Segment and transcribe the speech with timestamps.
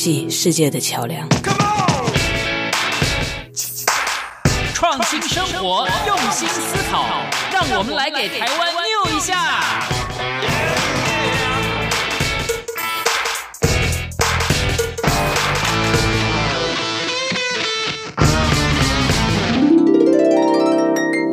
[0.00, 1.28] 系世界的桥梁。
[4.72, 7.04] 创新生活，用心思考，
[7.52, 9.34] 让我们来给台湾 new 一下。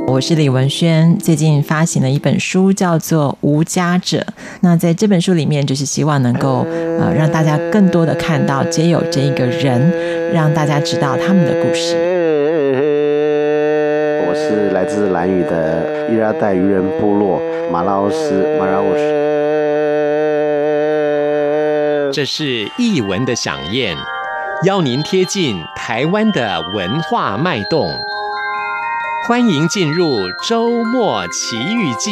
[0.08, 4.20] 我是李文轩，最近发行了一本书，叫做《无家者》。
[4.62, 6.66] 那在这本书里面，就是希望能够
[7.00, 9.92] 呃让大家更多的看到街友这一个人，
[10.34, 11.96] 让大家知道他们的故事。
[14.28, 19.26] 我是来自兰屿的伊拉代渔人部落马拉奥斯马拉奥斯。
[22.14, 23.98] 这是译文的响宴，
[24.64, 27.90] 邀您贴近台湾的文化脉动。
[29.28, 32.12] 欢迎进入周末奇遇记。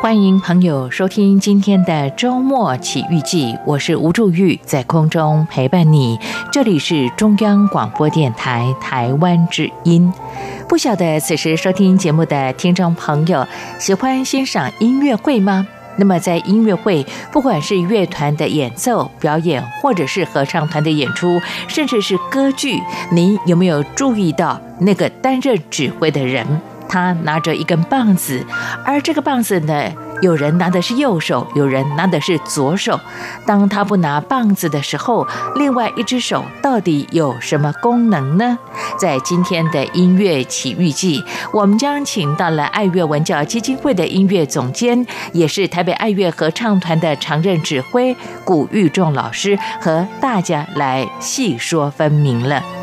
[0.00, 6.18] 欢迎朋友收听今天的周末奇遇记，我是吴祝玉，在空中陪伴你。
[6.50, 10.10] 这里是中央广播电台台湾之音。
[10.66, 13.46] 不晓得此时收听节目的听众朋友，
[13.78, 15.66] 喜欢欣赏音乐会吗？
[15.98, 22.80] 那么，在音乐会，不管是乐团的演奏表演，或者是合唱团的演出，甚至是歌剧，
[23.12, 26.46] 您有没有注意到那个担任指挥的人？
[26.90, 28.44] 他拿着一根棒子，
[28.84, 32.98] 而这个棒子呢，有人拿的是右手，有人拿的是左手。
[33.46, 38.58] 当他不拿棒子的时候，另外一只手到底有什么功能呢？
[38.98, 52.79] 在今天的音乐奇遇记，我们将请到了爱乐文教基金会的音乐总监，也是台北爱乐合唱团的常任指挥古玉仲老师，和大家来细说分明了。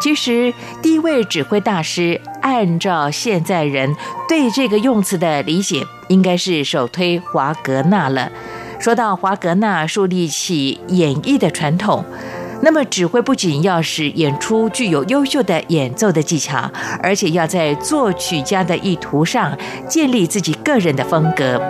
[0.00, 3.94] 其实，第一位指挥大师，按照现在人
[4.26, 8.32] 对这个用词的理解，应该是首推华格纳了。
[8.78, 12.02] 说到华格纳树立起演绎的传统，
[12.62, 16.70] 那么指挥不仅要使演出具有优秀的演奏的技巧，
[17.02, 19.54] 而且要在作曲家的意图上
[19.86, 21.60] 建立自己个人的风格。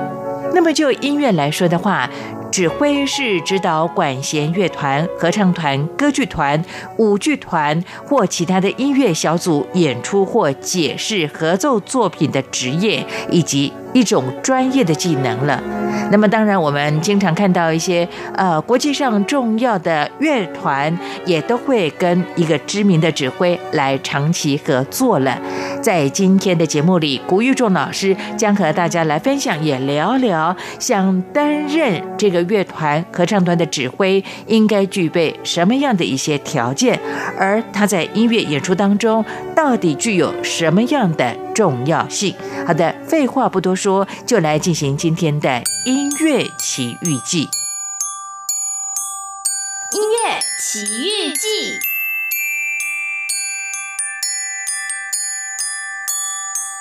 [0.54, 2.08] 那么就音乐来说的话，
[2.50, 6.62] 指挥是指导管弦乐团、合唱团、歌剧团、
[6.98, 15.62] 舞剧团或其他的音乐小组演出或解释合奏作品的职业，以及一种专业的技能了。
[16.12, 25.38] 那么，当然，我们经常看到一些呃国际上重要的乐团，也都会跟一个知名的指挥来长期合作了。
[25.80, 36.98] 在今天的节目里，古玉仲老师将和大家来分享，也聊聊想担任这个乐团合唱团的指挥应该具备什么样的一些条件，
[37.38, 39.24] 而他在音乐演出当中
[39.54, 42.34] 到底具有什么样的重要性？
[42.66, 47.48] 好的，废话不多，说就来进行今天的音乐奇遇记。
[49.92, 51.80] 音乐奇遇记，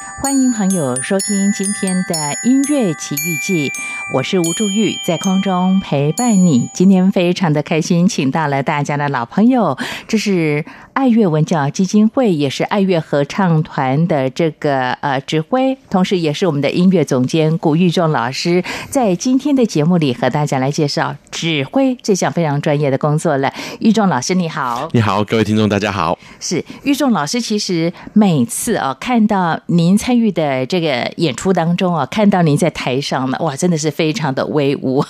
[0.01, 2.15] 欢迎朋友收听今天的
[2.45, 3.69] 音乐奇遇记。
[4.13, 6.69] 我是吴祝玉，在空中陪伴你。
[6.73, 9.77] 今天非常的开心，请到了大家的老朋友，
[10.07, 23.53] 这是爱乐文教基金会，也是爱乐合唱团的这个呃指挥，同时也是我们的音乐总监古玉仲老师，在今天的节目里和大家来介绍指挥这项非常专业的工作了。
[23.79, 26.17] 玉仲老师你好，你好，各位听众大家好。
[26.39, 33.89] 是玉仲老师，其实每次啊看到您参与的这个演出当中啊，看到您在台上呢，哇，真的是。
[33.99, 35.03] 非常的威武，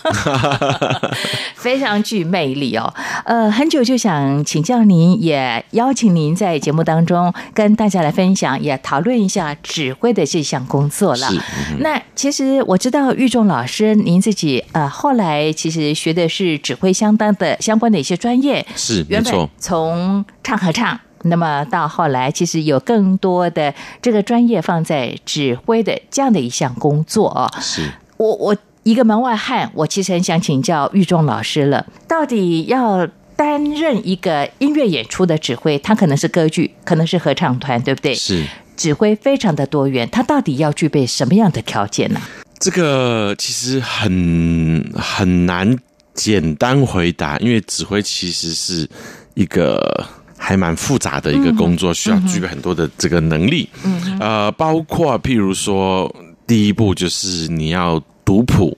[1.54, 2.92] 非常具魅力哦。
[3.24, 11.28] 呃，很久就想请教您，也邀请您在节目当中跟大家来分享，也讨论一下指挥的这项工作了。
[11.30, 19.50] 嗯、那其实我知道玉仲老师，您自己呃后来其实学的是指挥相当的相关的一些专业，是原本。
[19.60, 27.52] 从唱合唱，那么到后来其实有更多的这个专业放在指挥的这样的一项工作哦。
[27.62, 28.56] 是我我。
[28.84, 31.86] 一个门外汉，我其实很想请教玉仲老师了。
[32.08, 33.06] 到底要
[33.36, 38.16] 担任一个音乐演出的指挥，他可能是歌剧，可能是合唱团，对不对？
[38.16, 38.48] 是。
[38.78, 42.22] 指挥非常的多元，他到底要具备什么样的条件呢？
[42.58, 45.78] 这个其实很很难
[46.14, 48.90] 简单回答，因为指挥其实是
[49.36, 50.08] 一个
[50.40, 53.70] 还蛮复杂的一个工作，需要具备很多的这个能力。
[53.84, 56.12] 嗯，呃，包括譬如说，
[56.48, 58.76] 第一步就是你要读谱。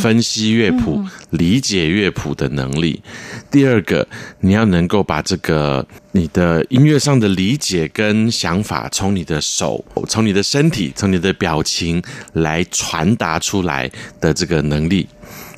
[0.00, 3.02] 分析乐谱、理解乐谱的能力。
[3.50, 4.06] 第二个，
[4.38, 12.00] 你要能够把这个你的音乐上的理解跟想法，从你的手、从你的身体、从你的表情
[12.34, 15.08] 来传达出来的这个能力。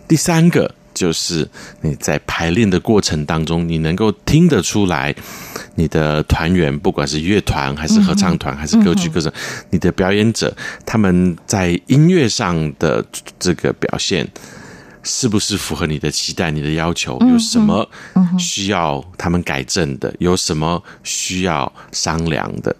[0.09, 1.46] 第三个，就是
[1.82, 5.14] 你在排练的过程当中，你能够听得出来。
[5.76, 9.29] 你的团员，不管是乐团还是合唱团，还是歌剧歌手，
[9.70, 10.56] 你的表演者，
[10.87, 13.05] 他们在音乐上的
[13.41, 14.25] 这个表现，
[15.02, 17.19] 是不是符合你的期待、你的要求？
[17.29, 17.85] 有什么
[18.38, 20.14] 需要他们改正的？
[20.20, 22.76] 有什么需要商量的？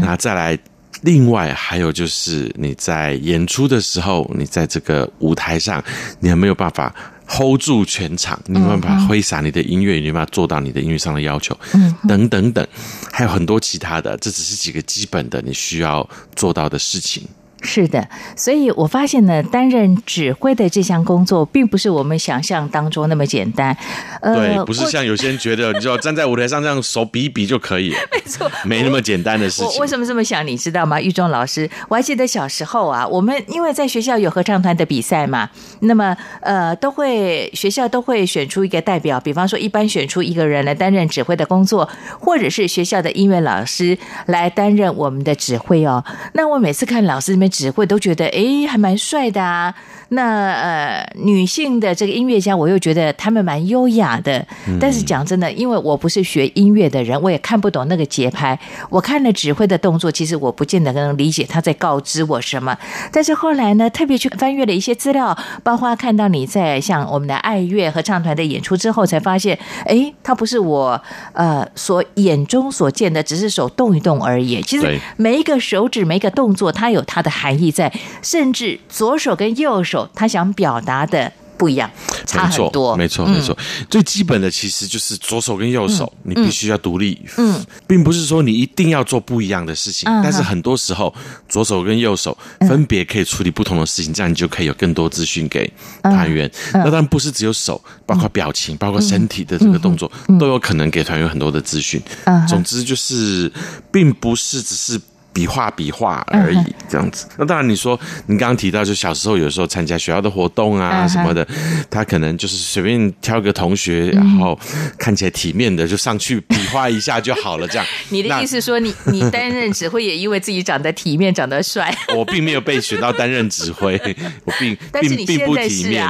[0.00, 0.58] 那再来，
[1.02, 5.84] 另外还有就是你在演出的时候，你在这个舞台上，
[6.20, 6.94] 你有没有办法
[7.28, 12.66] ？hold 住全场，你没办法挥洒你的音乐，你没办法做到你的音乐上的要求，嗯，等等等，
[13.12, 17.26] 还有很多其他的，这只是几个基本的你需要做到的事情。
[17.64, 18.06] 是的，
[18.36, 23.74] 所以我发现呢，担任指挥的这项工作，并不是我们想象当中那么简单。
[24.20, 29.66] 呃，对，不是像有些人觉得，你知道站在舞台上这样手比一比就可以， 没错，没那么简单的事情。
[29.66, 30.46] 我为什么这么想？
[30.46, 31.00] 你知道吗？
[31.00, 35.48] 玉忠老师，我还记得小时候啊，我们因为在学校有合唱团的比赛嘛，
[35.80, 41.88] 那么呃，都会学校都会选出一个代表，比方说一般选出一个人来担任指挥的工作，
[42.20, 43.96] 或者是学校的音乐老师
[44.26, 46.04] 来担任我们的指挥哦。
[46.34, 47.50] 那我每次看老师们。
[47.54, 49.72] 指挥都觉得哎，还蛮帅的啊。
[50.14, 54.46] 那呃，女性的这个音乐家，我又觉得他们蛮优雅的。
[54.80, 58.58] 但是讲真的，因为我不是学音乐的人，我也看不懂那个节拍。
[58.90, 62.76] 我看了指挥的动作，其实我不见得能理解他在告知我什么。
[63.12, 71.00] 但是后来呢，特别去翻阅了一些资料，包括看到你在像我们的爱乐合唱团的演出之后，才发现，哎，他不是我
[71.32, 74.62] 呃所眼中所见的，只是手动一动而已。
[74.62, 80.03] 其实每一个手指，每一个动作，它有它的含义在，甚至左手跟右手。
[80.14, 81.88] 他想表达的不一样，
[82.26, 82.96] 差很多。
[82.96, 83.56] 没错，没错。
[83.88, 87.20] 最基本的其实就是左手跟右手，你必须要独立。
[87.36, 91.14] 嗯，并不是说你一定要做不一样的事情，但是很多时候
[91.48, 95.72] 左手跟右手分别可以处理不同的事情，这样你就可以有更多资讯给
[96.02, 96.50] 团员。
[96.72, 100.10] 那当然不是只有手，包括表情，包括身体的这个动作，
[100.40, 102.02] 都有可能给团员很多的资讯。
[102.48, 103.50] 总之就是，
[103.92, 105.00] 并不是只是。
[105.34, 107.26] 比划比划而已，这样子。
[107.36, 111.46] 那当然，你说你刚刚提到，就小时候有时候参加学校的活动啊什么的，
[111.90, 114.58] 他可能就是随便挑个同学，然后
[114.96, 117.84] 看起来体面的就上去比划一下就好了，这样。
[118.10, 121.92] 你的意思说，你你担任指挥也因为自己长得体面、长得帅？
[122.14, 124.00] 我并没有被选到担任指挥，
[124.46, 126.08] 我并并并不体面。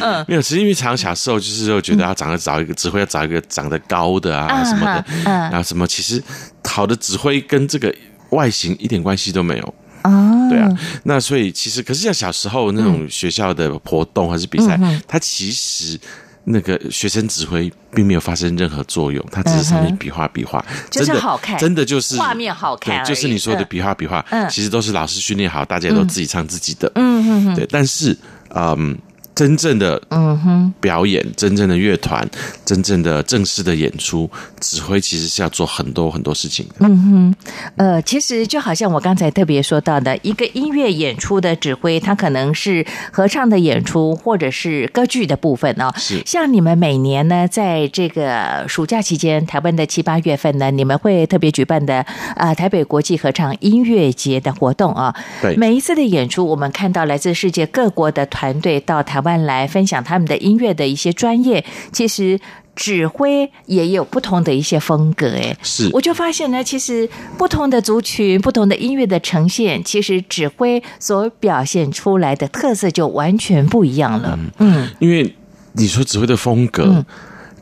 [0.00, 6.22] 嗯，没有，其实因为常常小时候就是觉得要长得找一个指挥，要找一个长得高的啊什么的，然后什么其实。
[6.68, 7.94] 好的指挥跟这个
[8.30, 9.74] 外形一点关系都没有。
[10.02, 10.68] 啊，对啊，
[11.02, 14.78] 那所以其实可是像小时候那种学校的活动还是比赛，
[15.08, 15.98] 它其实
[16.44, 28.16] 那个学生指挥并没有发生任何作用，它只是上面比划比划，真的好看，真的就是画面好看，对，就是你说的比划比划，其实都是老师训练好，大家都自己唱自己的，嗯嗯，对，但是
[28.54, 28.96] 嗯。
[29.38, 32.28] 真正的嗯哼表演，真正的乐团，
[32.64, 34.28] 真正的正式的演出，
[34.58, 36.74] 指挥其实是要做很多很多事情的。
[36.80, 37.34] 嗯哼，
[37.76, 45.94] 呃，其实就好像我刚才特别说到的，一个音乐演出的指挥，他可能是合唱的演出，或者是歌剧的部分哦。
[45.96, 51.98] 是，像你们每年呢，在这个暑假期间，台湾的七八月份呢，你们会特别举办的
[52.34, 55.14] 啊、呃，台北国际合唱音乐节的活动啊。
[55.40, 59.27] 对，每一次的演出，我们看到来自世界各国的团队到台湾。
[59.36, 62.38] 来分享他们的音乐的一些专业，其实
[62.76, 74.38] 指挥也有不同的一些风格，哎，是，我就发现呢，其实不同的族群、不同的音乐的呈现，其实指挥所表现出来的特色就完全不一样了。
[74.58, 75.34] 嗯，因为
[75.72, 77.04] 你说指挥的风格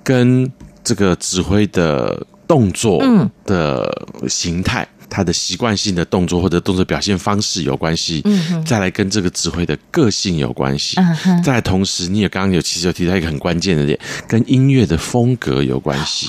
[0.02, 0.52] 跟
[0.84, 3.02] 这个指挥的动作
[3.46, 4.86] 的形态。
[5.08, 13.98] 他的习惯性的动作或者动作表现方式有关系，嗯，再来跟这个指挥的个性有关系，嗯，再来同时你也刚刚有其实有提到一个很关键的点，
[14.28, 16.28] 跟音乐的风格有关系。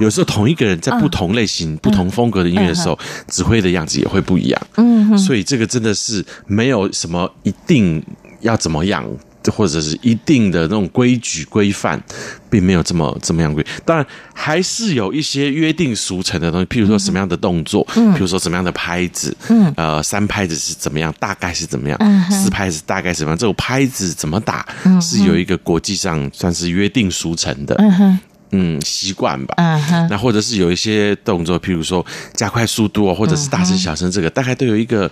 [0.00, 8.02] 有时候同一个人在不同类型、不同风格的音乐的时候，指挥的样子也会不一样，嗯，所以这个真的是没有什么一定
[8.40, 9.04] 要怎么样。
[9.50, 12.02] 或者是一定的那种规矩规范，
[12.50, 13.64] 并没有这么这么样规。
[13.84, 27.76] 当然，还是有一些约定俗成的东西，譬如说什么样的动作，嗯，譬如说什么样的拍子，嗯，呃，三拍子是怎么样，大概是怎么样，嗯，四拍子大概是怎么样，这种拍子怎么打，嗯，是有一个国际上算是约定俗成的。
[28.56, 29.54] 嗯，习惯吧。
[29.58, 35.10] 嗯哼，那或者是有一些动作，譬如说加快速度哦，或者是大声小声，这个大概都有一个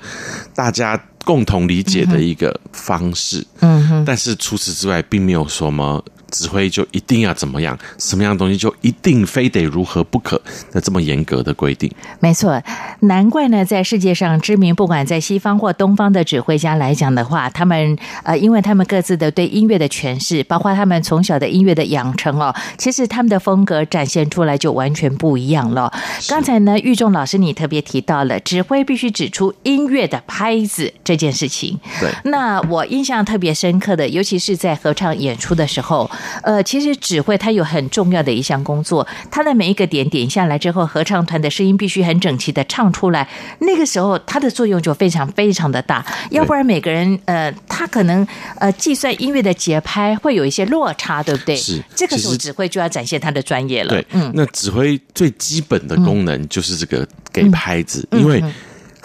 [0.54, 3.46] 大家共同理解的一个方式。
[3.60, 6.02] 嗯哼，但是除此之外，并没有什么。
[6.30, 7.78] 指挥就一定要怎么样？
[7.98, 10.40] 什么样的东西就一定非得如何不可
[10.72, 11.90] 的这么严格的规定？
[12.20, 12.60] 没错，
[13.00, 25.92] 难怪呢，在世界上知名，不管在西方或东方的指挥家来讲的话，他们呃，因为他们各自的对音乐的诠释，包括他们从小的音乐的养成哦，其实他们的风格展现出来就完全不一样了。
[26.28, 31.78] 刚才呢，玉仲老师你特别提到了指挥必须指出音乐的拍子这件事情。
[32.00, 36.10] 对，那我印象特别深刻的，尤其是在合唱演出的时候。
[36.42, 43.28] 呃，其实指挥它有很重要的一项工作，它的每一个点点下来之后，合唱团的声音必须很整齐的唱出来。
[43.60, 48.26] 那个时候，它的作用就非常非常的大，要不然每个人呃，他可能
[48.58, 51.56] 呃计算音乐的节拍会有一些落差，对不对？
[51.56, 53.90] 是，这个时候指挥就要展现他的专业了。
[53.90, 58.42] 对，嗯，那指挥最基本的功能就是这个给拍子，嗯、因为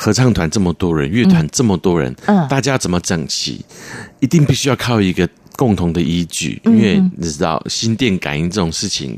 [0.01, 3.65] 合唱团这么多人，乐团这么多人，嗯，大家怎么整齐，
[4.21, 5.27] 一定必须要靠一个。
[5.59, 9.13] 共同的依据，因为你知道心电感应这种事情，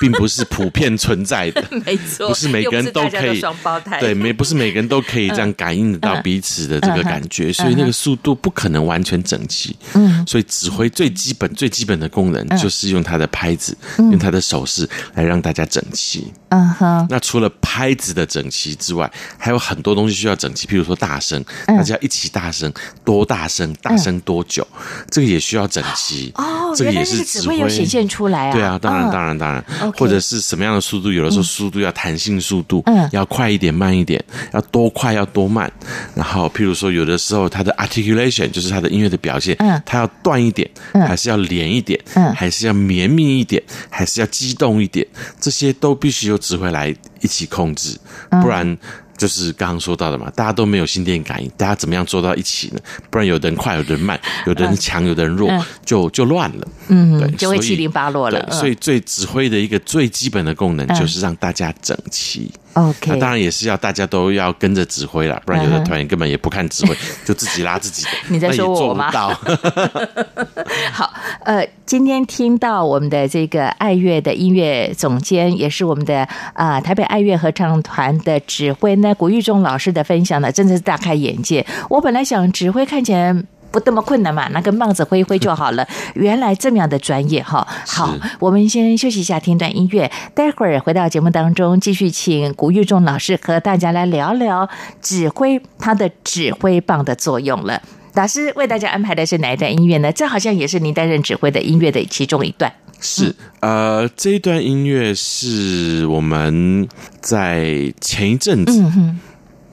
[0.00, 9.76] 并不是普遍存在的， 没错，不是每个人都可以双胞胎，对，没不是每个人都可以这样感应得到彼此的这个感觉，所以那个速度不可能完全整齐。
[9.94, 16.32] 嗯，所以指挥最基本、最基本的功能就是用他的拍子，用他的手势来让大家整齐。
[16.50, 22.72] 嗯哼，那除了拍子的整齐之外，还有很多东西需要整齐，譬如说大声，大家一起大声，
[23.04, 24.66] 多大声，大声多久，
[25.10, 25.64] 这个也需要。
[25.74, 26.30] 整齐。
[26.36, 28.52] 哦，这个也是指挥有显现出来啊。
[28.52, 31.12] 对啊，当然，当然，当然，或者是什么样的速度？
[31.12, 34.22] 有的时候速度要弹性速度，嗯，要快一点，慢一点，
[34.52, 35.70] 要多快，要多慢。
[36.14, 45.06] 然后，譬如说，有的时候它的 articulation 就是它的音乐的表现，嗯，它要断一点，还是要连一点，嗯，还是要绵密一点，还是要激动一点，
[45.40, 47.98] 这些都必须由指挥来一起控制，
[48.42, 48.76] 不然。
[49.16, 52.80] 就是刚刚说到的嘛，大家都没有心电感应，大家怎么样做到一起呢？
[53.10, 55.50] 不然有的人快，有的人慢， 有的人强，有的人弱，
[55.84, 58.50] 就就乱了，嗯，对，就会七零八落了。
[58.50, 62.50] 所以最指挥的一个最基本的功能就是让大家整齐。
[62.74, 68.10] OK，那当然也是要大家都要跟着指挥啦，不然有的团员根本也不看指挥， 就自己拉自己的。
[68.28, 69.10] 你在说我吗？
[70.92, 71.12] 好，
[71.44, 81.64] 呃，今天听到我们的这个爱乐的音乐总监，也是我们的啊、呃、台北爱乐合唱团的指挥呢，古玉忠老师的分享呢，真的是大开眼界。
[81.88, 83.34] 我本来想指挥看起来。
[83.74, 85.84] 不那么困难嘛，拿个棒子挥一挥就好了。
[86.14, 87.66] 原来这么样的专业哈。
[87.84, 90.08] 好，我们先休息一下，听段音乐。
[90.32, 94.68] 待会儿回到节目当中，继续请古玉仲老师和大家来聊聊
[95.02, 97.82] 指挥他的指挥棒的作用了。
[98.14, 100.12] 老师为大家安排的是哪一段音乐呢？
[100.12, 102.72] 这好像也是您担任指挥的音乐的其中一段。
[103.00, 106.88] 是，呃，这一段音乐是我们
[107.20, 109.18] 在前一阵子，嗯、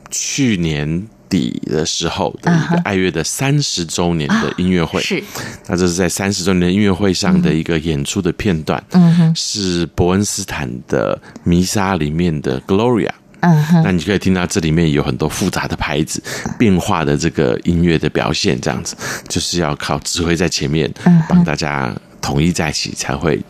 [0.10, 1.08] 去年。
[1.32, 5.24] 底的时候的一个爱乐的三十周年的音乐会，啊、是，
[5.68, 13.10] 那这是在三十周年音乐会上的一个演出的片段，嗯哼，是伯恩斯坦的弥撒里面的 Gloria，
[13.40, 16.22] 嗯哼，那你可以听到这里面有很多复杂的拍子
[16.60, 18.98] 变化的这个音乐的表现，这样子
[19.30, 20.94] 就是要靠指挥在前面
[21.30, 23.42] 帮大家统一在一起才会。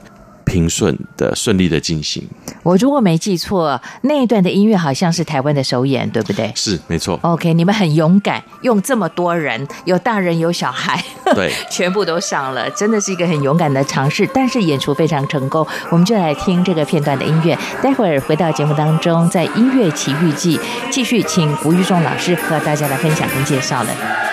[0.46, 2.28] 平顺的、顺利的进行。
[2.64, 6.52] 我如果没记错，那一段的音乐好像是台湾的首演，对不对？
[6.56, 7.20] 是，没错。
[7.24, 11.04] OK，你们很勇敢，用这么多人，有大人有小孩，
[11.36, 14.28] 对， 全部都上了，真的是一个很勇敢的尝试。
[14.34, 17.58] 但是演出非常成功，我们就来听这个片段的音乐。
[17.82, 24.31] 待会儿回到节目当中，在音乐奇遇记继续请吴玉仲老师和大家来分享跟介绍了。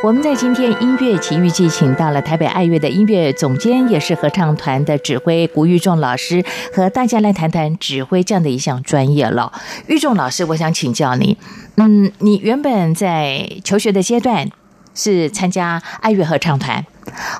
[0.00, 9.52] 我们在今天音乐奇遇记请到了台北爱乐的音乐总监，也是合唱团的指挥谷玉仲老师，和大家来谈谈指挥这样的一项专业了。
[9.88, 11.36] 玉仲老师，我想请教你，
[11.76, 14.48] 嗯，你原本在求学的阶段
[14.94, 16.86] 是参加爱乐合唱团。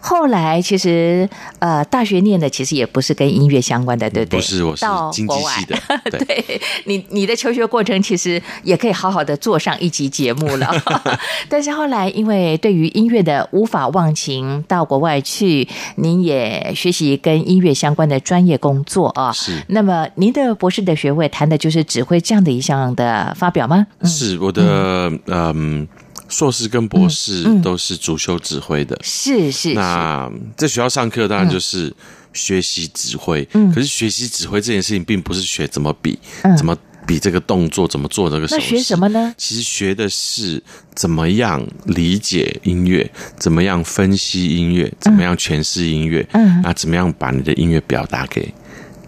[0.09, 4.41] 后来其实呃，大学念的其实也不是跟音乐相关的，对不对？
[4.41, 5.77] 不是，我是经济系的。
[6.11, 10.71] 对， 对你你的求学过程其实也可以好好的做上一集节目了。
[11.51, 19.31] 但是后来因为对于音乐的无法忘情，到国外去，您也学习跟音乐相关的专业工作啊。
[19.33, 19.63] 是。
[19.69, 23.87] 那么您的博士的学位谈的就是指挥这样的一项的发表吗？
[24.05, 25.21] 是我的嗯。
[25.27, 25.89] 嗯
[26.29, 29.75] 硕士跟博士都是主修指挥的，是是。
[29.75, 31.93] 那在学校上课当然就是
[32.33, 36.19] 学习指挥，嗯，可是学习指挥这件事情并不是学怎么比，
[36.57, 38.63] 怎么比这个动作，怎么做这个手势。
[38.63, 39.35] 那学什么呢？
[39.39, 40.63] 其实学的是
[40.95, 48.53] 怎么样理解音乐，怎么样分析音乐，怎么样诠释音乐，嗯，那怎么样把你的音乐表达给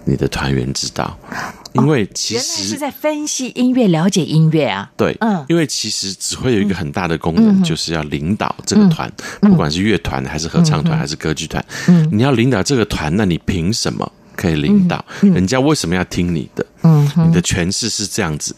[0.07, 1.19] 你的团员知道。
[1.73, 4.91] 因为其实、哦、原来是在分析音乐，了解音乐啊。
[4.97, 15.05] 对，嗯，因为其实指挥有一个很大的功能，就是要领导这个团，不管是乐团还是合唱团还是歌剧团，嗯，你要领导这个团，那你凭什么可以领导？
[15.21, 16.67] 人家为什么要听你的？
[16.83, 18.55] 嗯，你的诠释是这样子，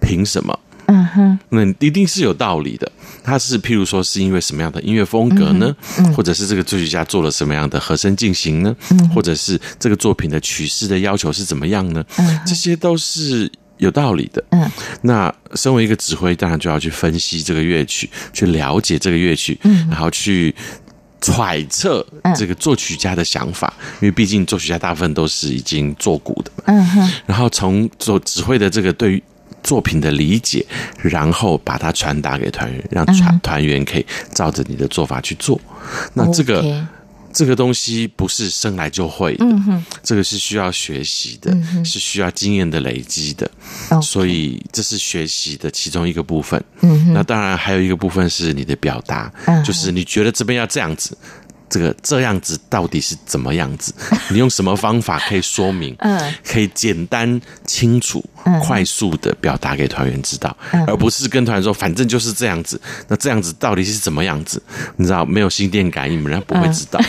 [0.00, 0.58] 凭什么？
[0.86, 2.90] 嗯哼，那一定是有道理的。
[3.24, 5.74] 他是譬如说，是因为什么样的音乐风格呢？
[5.98, 8.74] 嗯，或者是这个作曲家做了什么样的和声进行呢？
[8.90, 12.04] 嗯，或者是这个作品的曲式的要求是怎么样呢？
[12.18, 14.44] 嗯，这些都是有道理的。
[14.50, 14.70] 嗯，
[15.02, 20.54] 那身为一个指挥，当然就要去分析这个乐曲，去了解这个乐曲，嗯，然后去
[21.20, 26.64] 揣测这个作曲家的想法，因为毕竟作曲家大部分都是已经作古的嘛。
[26.66, 29.22] 嗯哼，然后从做指挥的这个对于。
[29.66, 30.64] 作品的理解，
[31.02, 35.60] 然后把它传达给团员，让团团员可以照着你的做法去做。
[36.14, 36.86] 那这个、okay.
[37.32, 43.50] 这个东西不是生来就会的，嗯、这个是需要学习的，嗯、是需要经验的累积的。
[44.00, 46.62] 所以这是学习的其中一个部分。
[46.82, 51.18] 嗯、那当然还有一个部分是你的表达，嗯、就是你觉得这边要这样子。
[51.68, 53.92] 这个这样子到底是怎么样子？
[54.30, 55.94] 你用什么方法可以说明？
[55.98, 58.24] 嗯，可以简单、清楚、
[58.62, 62.80] 快速的表达给团员知道，而不是跟团员说反正就是这样子。
[63.08, 64.62] 那这样子到底是怎么样子？
[64.96, 67.00] 你知道没有心电感应，人家不会知道。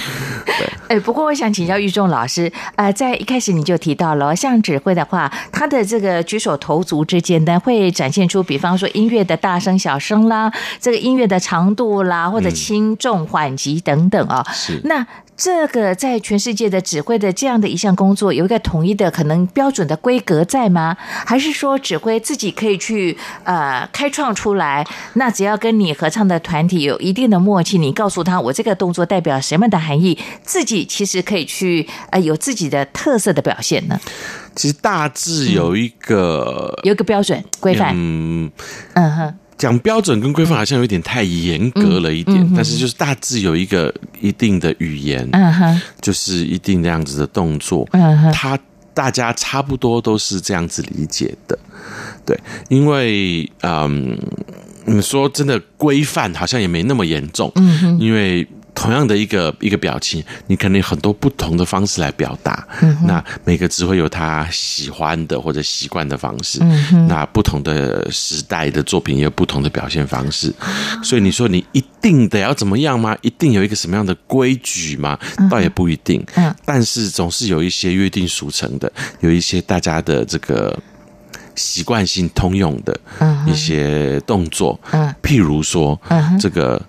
[0.45, 0.67] 对。
[0.87, 14.45] 哎，不过我想请教玉仲老师，呃，在一开始你就提到了，像指挥的话，他的这个举手投足之间呢，会展现出，比方说音乐的大声、小声啦，这个音乐的长度啦，或者轻重缓急等等啊。
[14.53, 15.05] 是，那
[15.35, 20.97] 这个在全世界的指挥的这样的一项工作，有一个统一的可能标准的规格在吗？
[20.99, 24.85] 还是说指挥自己可以去呃开创出来？
[25.13, 33.99] 那只要跟你合唱的团体有一定的默契，你告诉他我这个动作代表什么的含义，自己其实可以去呃有自己的特色的表现呢？
[34.55, 38.51] 其实大致有一个、嗯、有一个标准规范，嗯
[38.93, 39.35] 嗯哼。
[39.57, 48.57] 讲标准跟规范好像有点太严格了一点，嗯嗯、但是就是大致有一个一定的语言，嗯、就是一定这样子的动作，嗯、他
[48.93, 51.57] 大家差不多都是这样子理解的，
[52.25, 52.39] 对，
[52.69, 54.17] 因为嗯，
[54.85, 58.47] 你说真的规范好像也没那么严重，嗯、因为。
[58.77, 62.63] 同样的一个一个表情，你可能有很多不同的方式来表达。
[62.81, 66.59] 嗯、那每个指挥有他喜欢的或者习惯的方式。
[66.61, 70.53] 嗯、那不同的时代的作品也有不同的表现方式。
[70.59, 73.17] 嗯、所以你说你一定得要怎么样吗？
[73.21, 75.17] 一定有一个什么样的规矩吗？
[75.49, 76.23] 倒也不一定。
[76.35, 80.77] 嗯、但是总是有一些约定俗成的，有一些大家的这个
[81.55, 82.95] 习惯性通用的
[83.47, 84.79] 一些动作。
[84.91, 86.79] 嗯、譬如说、嗯、这个。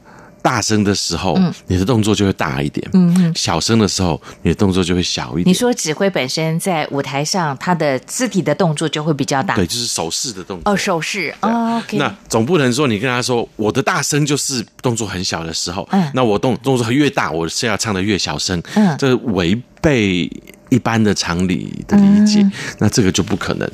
[0.43, 5.49] 大声的时候，你的动作就会大一点；嗯，小声的时候，你的动作就会小一点。
[5.49, 10.73] 你说指挥本身在舞台上，他的肢体的动作就会比较大，对，就是手势的动作。
[10.73, 11.35] 哦，手势。
[11.41, 20.31] 哦，okay、那总不能说你跟他说，我的大声就是动作很小的时候，嗯，那我动动作越大，我是要唱的越小声，嗯，这违背。
[20.71, 23.67] 一般的常理的理解，嗯、那这个就不可能。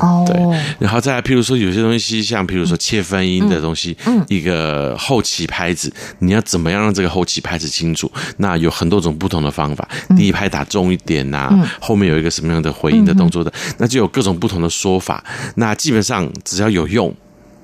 [0.00, 0.36] 哦， 对，
[0.80, 8.10] 然后再来，譬如说有些东西，像譬如说切分音的东西，嗯，一个后期拍子，你要怎么样让这个后期拍子清楚？
[8.38, 9.88] 那有很多种不同的方法。
[10.16, 15.22] 第一拍打重一点呐、后面有一个什么样的回应的动作的，嗯、那就有各种不同的说法。
[15.54, 17.14] 那基本上只要有用，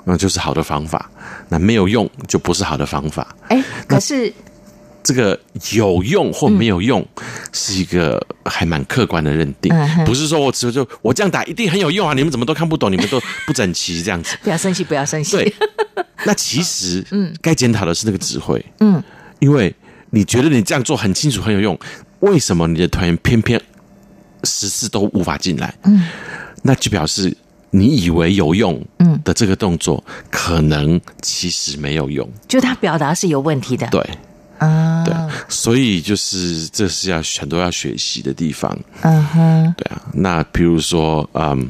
[0.05, 1.05] 那就是好的方法；
[1.49, 3.35] 那没有用，就不是好的方法。
[3.49, 4.33] 哎，可是。
[5.07, 5.39] 这个
[5.73, 7.07] 有用或没有用，
[7.53, 9.73] 是一个还蛮客观的认定，
[10.05, 12.13] 不是说我只就我这样打一定很有用啊！
[12.13, 12.91] 你们怎么都看不懂？
[12.91, 14.37] 你们都不整齐这样子。
[14.43, 15.37] 不要生气，不要生气。
[15.37, 15.55] 对，
[16.27, 19.01] 那其实，嗯，该检讨的是那个指挥，嗯，
[19.39, 19.73] 因为
[20.11, 21.79] 你觉得你这样做很清楚很有用，
[22.19, 23.63] 为什么你的团员偏偏
[24.43, 25.73] 十次都无法进来？
[25.85, 26.05] 嗯，
[26.63, 27.33] 那就表示
[27.71, 34.05] 你以为有用，嗯的这个动作，可能其实没有用，就他表达是有问题的，对。
[34.59, 35.15] 啊，对，
[35.49, 38.77] 所以就是这是要很多要学习的地方。
[39.03, 40.01] 嗯哼，对啊。
[40.13, 41.69] 那比如说，嗯，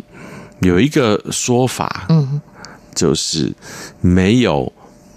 [0.60, 2.40] 有一个说法，嗯，
[2.94, 3.52] 就是
[4.00, 4.72] 没有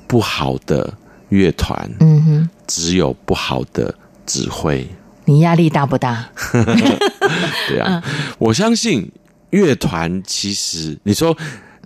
[0.07, 0.93] 不好的
[1.29, 3.93] 乐团，嗯哼，只有不好的
[4.25, 4.87] 指挥。
[5.25, 6.27] 你压力大不大？
[7.69, 8.03] 对啊，
[8.39, 9.11] 我相信
[9.51, 11.37] 乐团其实你说。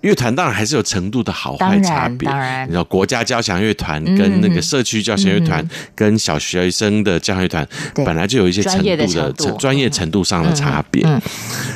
[0.03, 5.63] 乐团当然还是有程度的好坏差别，当然，你知道国家交响乐团跟那个社区交响乐团
[5.93, 10.23] 跟小学生的交响乐团本来就有一些程度的专业程度。
[10.23, 11.05] 上的差别。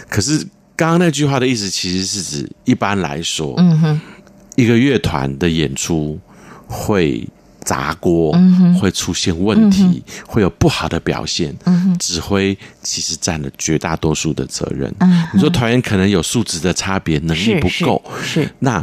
[0.10, 0.40] 可是
[0.76, 4.02] 刚刚那句话的意思其实是指一般来说，嗯哼，
[4.56, 6.18] 一个乐团的演出
[6.66, 7.28] 会。
[7.68, 8.34] 砸锅
[8.80, 11.54] 会出现问题，嗯、会有不好的表现。
[11.66, 14.90] 嗯、指挥其实占了绝大多数的责任。
[15.02, 18.82] 嗯、你说团员可能有素质的差别，能力不够，是，是那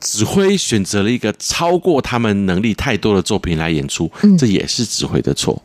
[0.00, 5.62] 指挥选择了一个超过他们能力太多的作品来演出，嗯、这也是指挥的错。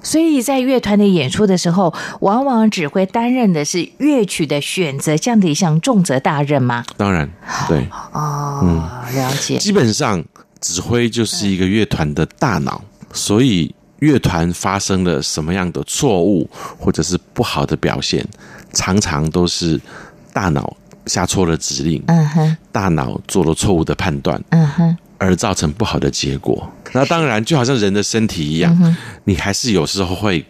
[0.00, 6.84] 所以在乐团的演出的时候，往往指挥担任的是乐曲的选择这样的一项重责大任吗？
[6.96, 7.28] 当然，
[7.66, 9.58] 对，哦，嗯、了解。
[9.58, 10.24] 基本上。
[10.60, 18.26] 指挥就是一个乐团的大脑，所以乐团发生了什么样的错误或者是不好的表现，
[18.72, 19.80] 常常都是
[20.32, 26.68] 大脑下错了指令，嗯哼，大脑做了错误的判断，嗯哼，而造成不好的结果。
[26.92, 30.40] 那当然，就好像人的身体一样，你还是有时候会，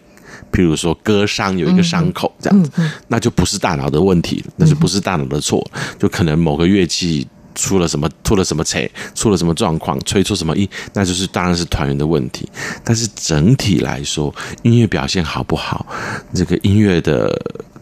[0.51, 2.71] 譬如说割伤，有一个伤口这样子，
[3.07, 5.65] 那就不是大脑的问题，那就不是大脑的错，
[5.99, 7.27] 就可能某个乐器。
[7.57, 8.09] 出了什么？
[8.23, 8.79] 出了什么错？
[9.15, 9.99] 出了什么状况？
[10.05, 10.69] 吹出什么音？
[10.93, 12.47] 那就是当然是团员的问题。
[12.83, 15.85] 但是整体来说，音乐表现好不好？
[16.33, 17.35] 这个音乐的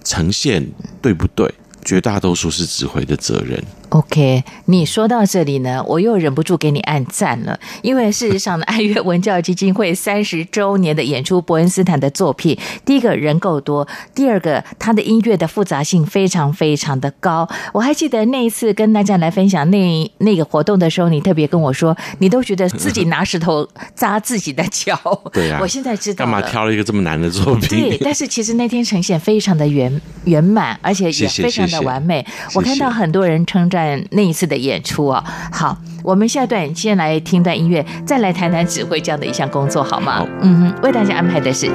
[0.03, 0.65] 呈现
[1.01, 1.53] 对不对？
[1.83, 3.63] 绝大多数是指挥的责任。
[3.89, 17.47] OK，你说到这里呢，我又忍不住给你按赞了，因为事实上呢，爱乐文教基金会三十周年的演出，伯恩斯坦的作品，第一个人够多，第二个他的音乐的复杂性非常非常的高。
[17.73, 24.99] 我还记得那一次跟大家来分享那那个活动的时候，你特别跟我说，你都觉得自己拿石头扎自己的脚。
[25.31, 27.69] 对呀、啊，我现在知道干嘛挑了一个这么难的作品？
[27.69, 32.15] 对，但是其实那天呈现非常的圆圆满，而且也非常的完美。
[32.15, 33.74] 谢谢谢谢，我看到很多人称赞。
[34.11, 40.19] 那一次的演出啊，好，我们下一段先来听段音乐，再来谈谈指挥这样的一项工作，好吗？
[40.19, 41.67] 好，嗯哼，为大家安排的是，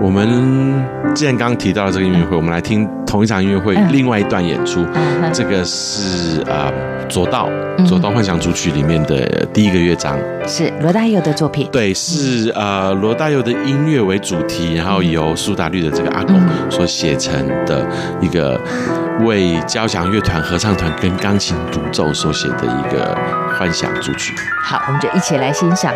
[0.00, 0.82] 我们
[1.14, 6.72] 既然刚刚提到了这个音乐会，我们来听同一场音乐会另外一段演出，嗯、这个是呃
[7.06, 7.50] 左道
[7.86, 16.34] 左道幻想组曲里面的第一个乐章，是罗大佑的作品，对，是呃罗大佑的音乐为主题，然后由苏打绿的这个阿公
[16.70, 17.86] 所写成的
[18.22, 18.58] 一个。
[19.24, 23.16] 为交响乐团、合唱团跟钢琴独奏所写的一个
[23.58, 24.34] 幻想组曲。
[24.62, 25.94] 好，我们就一起来欣赏。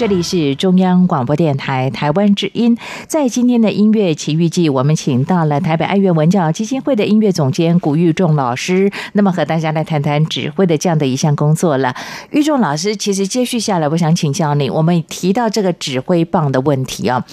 [0.00, 11.94] 这里是中央广播电台台湾之音，在今天的音乐奇遇记，我们请到了台北爱乐文教基金会的音乐总监古玉仲老师，那么和大家来谈谈指挥的这样的一项工作了。
[12.30, 17.26] 玉仲老师，其实接续下来，我想请教你，我们提到这个指挥棒的问题啊，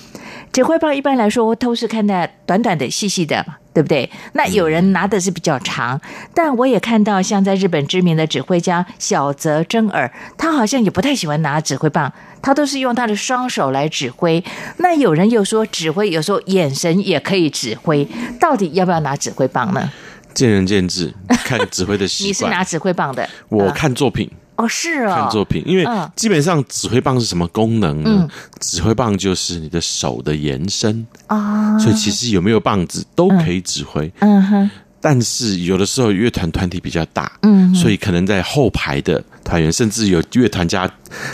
[0.52, 3.46] 指挥棒一般来说都是看的短短的、细细的。
[3.78, 4.10] 对不对？
[4.34, 6.02] 那有人拿的是比较长，
[6.34, 14.44] 但我也看到像在日本知名的指挥家小泽征尔，他好像也不太喜欢拿指挥棒，他都是用他的双手来指挥。
[14.78, 18.08] 那有人又说，指挥有时候眼神也可以指挥，
[18.40, 19.92] 到底要不要拿指挥棒呢？
[20.34, 22.30] 见仁见智，看指挥的习惯。
[22.30, 23.28] 你是拿指挥棒的？
[23.50, 24.30] 我看作品。
[24.56, 28.10] 哦，是哦，看作品，因为基本上指挥棒是什么功能呢？
[28.10, 34.12] 嗯、指挥棒就是你的手的延伸啊，哦、所以其实有没有棒子都可以指挥。
[34.18, 39.24] 嗯哼，但是有的时候乐团团体比较大，嗯，所以可能在后排的。
[39.48, 40.90] 团员甚至有乐团加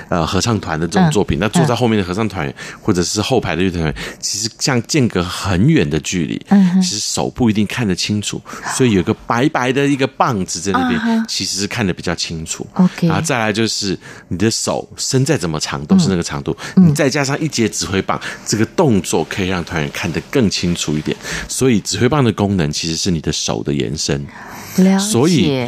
[0.07, 6.39] 呃合唱团的这种作品，那坐在后面的合唱团员或者是后排的乐团员，其实像间隔很远的距离，
[6.79, 8.39] 其实手不一定看得清楚，
[8.77, 12.67] 所以有个白白的一个棒子在那边，其实是看得比较清楚。
[12.75, 13.97] OK，然后再来就是
[14.27, 21.17] 你的手伸再怎么长都是那个长度，你再加上一节指挥棒，这个动作可以让团员看得更清楚一点。
[21.47, 24.23] 所以指挥棒的功能其实是你的手的延伸，
[24.99, 25.67] 所以。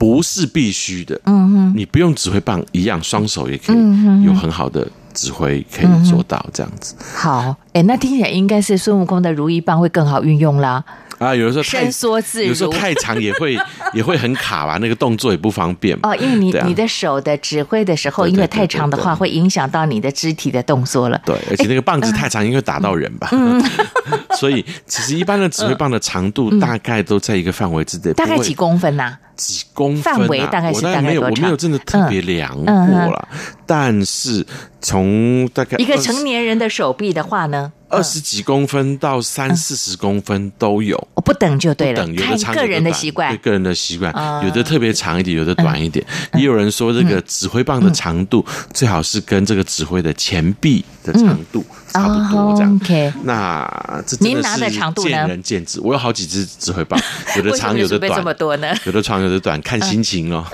[0.00, 3.76] 不是必须的，嗯哼，你不用指挥棒一样，双手也可以
[4.24, 6.94] 有很好的指挥可以做到这样子。
[6.98, 10.82] 嗯、好，哎，那听起来应该是孙悟空的如意棒会更好运用啦。
[11.18, 13.54] 啊，有的时候伸缩自如，有时候太长也会
[13.92, 15.94] 也会很卡吧，那个动作也不方便。
[16.02, 21.20] 哦，因为你、啊、你的手的指挥的时候，因为太长的话，会影响到你的肢体的动作了。
[21.26, 23.28] 对，而且那个棒子太长，应该会打到人吧。
[23.32, 23.62] 嗯，
[24.40, 28.12] 所以其实一般的指挥棒的长度大概都在一个范围之内。
[28.14, 29.18] 大概几公分呐？
[29.36, 30.02] 几公分？
[30.02, 33.28] 范围大概是大概没有，我没有真的特别量过了。
[33.66, 34.46] 但是
[34.80, 37.72] 从大概一个成年人的手臂的话呢？
[37.90, 42.02] 二十几公分到三四十公分都有，我不等就对了。
[42.02, 44.14] 等有的长，个人的习惯，对个人的习惯，
[44.44, 46.04] 有的特别长一点，有的短一点。
[46.34, 52.80] 也有人说，这个指挥棒的长度最好是跟这个指挥的前臂的长度差不多，这样。
[53.24, 55.10] 那这您拿的长度呢？
[55.10, 55.80] 见仁见智。
[55.80, 56.98] 我有好几支指挥棒，
[57.36, 58.24] 有的 长，有的短，
[58.84, 60.46] 有的长，有的短，看心情哦。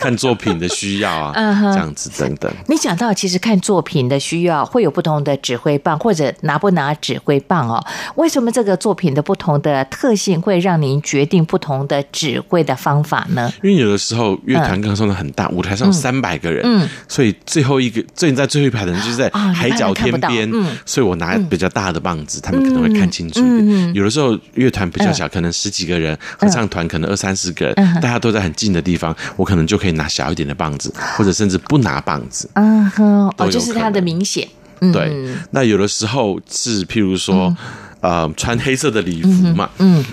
[0.00, 1.34] 看作品的需要啊，
[1.74, 2.50] 这样子等等。
[2.68, 7.84] 你讲到其实看作品的需要会有不同的指挥棒，或者拿不拿指挥棒哦？
[8.16, 13.52] 为什么这个作品的不同的特性会让您决定不同的指挥的方法呢？
[13.62, 23.94] 因为有的时候乐团刚上的很大，舞台上有三百个人，嗯，所以最后一个最在最后一排的人就是在海角天边，嗯，所以我拿比较大的棒子，他们可能会看清楚一点。
[23.94, 29.89] 有的时候乐团比较小，可能十几个人，合唱团可能二三十个人，大家都在很近的地方，我可能就可以。
[29.92, 34.46] 拿小一点的棒子，或者甚至不拿棒子，嗯哼，哦，就是它的明显。
[34.92, 37.54] 对，那有的时候是譬如说，
[38.00, 40.04] 呃，穿黑色的礼服嘛，嗯，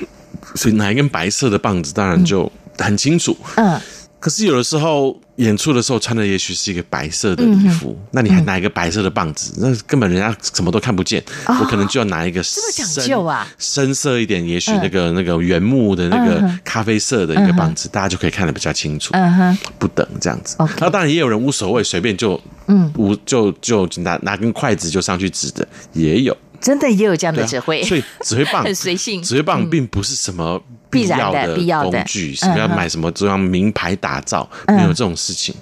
[0.55, 3.79] 所以拿一根白色的棒子，当然就很清楚，嗯。
[4.19, 11.21] 可是有的时候演出的时候穿的也许是一个白色的礼服，嗯、那你还拿一个白色的棒子，嗯、那根本人家什么都看不见。
[11.45, 19.13] 哦、我可能就要拿一个深这么讲究啊，深色一点，也许那个、嗯、那个原木的那个咖啡色的一个棒子，嗯、大家就可以看得比较清楚。
[19.13, 20.55] 嗯哼，不等这样子。
[20.79, 26.35] 那当然也有人无所谓，随便就嗯，无就就拿拿根筷子就上去指的也有。
[26.59, 29.21] 真的也有这样的指挥，所以指挥棒 很随性。
[29.21, 30.59] 指挥棒并不是什么
[30.89, 31.55] 必要的
[31.89, 35.55] 工具，什么要买什么这样名牌打造，没有这种事情。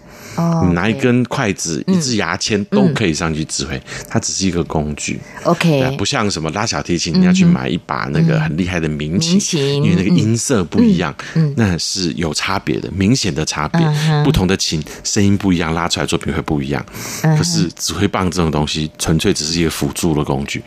[0.66, 5.20] 你拿一根筷子、一支牙签都可以上去指挥，它只是一个工具。
[5.44, 11.16] OK，不像什么拉小提琴，你要去买一把那个很厉害的民琴，因为那个音色不一样，
[11.56, 13.80] 那是有差别的，明显的差别。
[14.24, 16.86] 不同的琴声音不一样，拉出来作品会不一样。
[17.22, 20.62] 可是指挥棒这种东西，纯粹只是一个辅助的工具。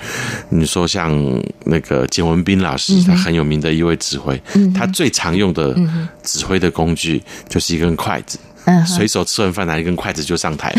[0.49, 1.12] 你说像
[1.64, 4.41] 那个简文斌老师，他很有名的一位指挥，
[4.75, 5.77] 他最常用的
[6.23, 8.39] 指挥的工具就是一根筷子。
[8.87, 10.75] 随手吃完饭拿一根筷子就上台，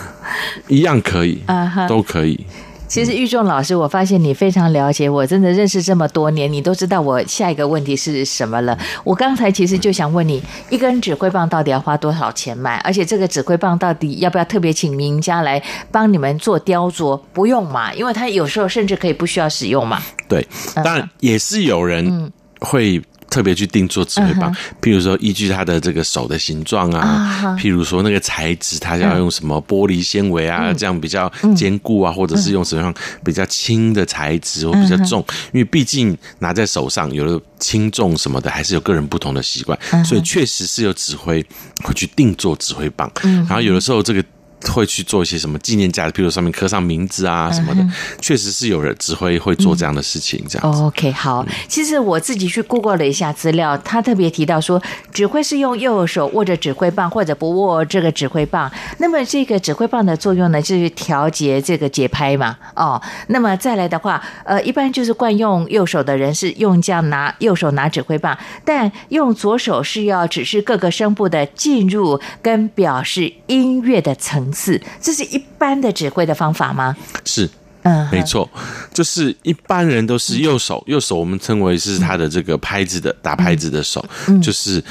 [0.68, 1.42] 一样可以，
[1.88, 2.46] 都可以。
[2.88, 8.78] 其实玉仲老师，我发现你非常了解我，真的认识这么多年，你都知道我下一个问题是什么了。
[9.02, 12.76] 我刚才其实就想问你，一根指挥棒到底要花多少钱买？
[12.84, 17.18] 而且这个指挥棒到底要不要特别请名家来帮你们做雕琢？
[17.32, 20.02] 不用嘛，因为他有时候甚至可以不需要使用嘛。
[20.28, 23.02] 对，当然也是有人会。
[23.32, 41.42] 特别去定做指挥棒，譬如说依据他的这个手的形状啊，譬如说那个材质，他要用什么玻璃纤维啊，这样比较坚固啊，或者是用什么样比较轻的材质或比较重，因为毕竟拿在手上，有的轻重什么的，还是有个人不同的习惯，所以确实是有指挥
[41.82, 44.22] 会去定做指挥棒，然后有的时候这个。
[44.70, 47.86] 会去做一些什么纪念架，比如上面刻上名字啊什么的，
[48.20, 50.44] 确实是有人指挥会做这样的事情。
[50.48, 51.44] 这样 OK，好。
[51.66, 54.80] 其实我自己去 Google 了一下资料，他特别提到说，
[55.12, 58.70] 指挥是用右手握着指挥棒，或者不握这个指挥棒。
[58.98, 62.56] 那么这个指挥棒的作用呢，就是调节这个节拍嘛。
[62.76, 74.51] 哦，那么再来的话，呃，一般就是惯用右手的人是用这样拿右手拿指挥棒，但用左手是要指示各个声部的进入跟表示音乐的层。
[74.52, 76.96] 是，这是一般的指挥的方法吗？
[77.24, 77.48] 是，
[77.82, 78.48] 嗯，没错，
[78.92, 84.04] 就是一般人都是右手，右手我们称为是他的这个拍子的打拍子的手，
[84.40, 84.82] 就是